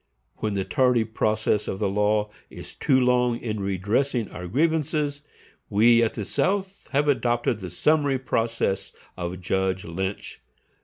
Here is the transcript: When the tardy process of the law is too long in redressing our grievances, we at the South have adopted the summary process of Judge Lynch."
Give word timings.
When 0.37 0.55
the 0.55 0.63
tardy 0.65 1.03
process 1.03 1.67
of 1.67 1.77
the 1.77 1.87
law 1.87 2.31
is 2.49 2.73
too 2.73 2.99
long 2.99 3.37
in 3.37 3.59
redressing 3.59 4.31
our 4.31 4.47
grievances, 4.47 5.21
we 5.69 6.01
at 6.01 6.15
the 6.15 6.25
South 6.25 6.73
have 6.89 7.07
adopted 7.07 7.59
the 7.59 7.69
summary 7.69 8.17
process 8.17 8.91
of 9.15 9.39
Judge 9.41 9.85
Lynch." 9.85 10.41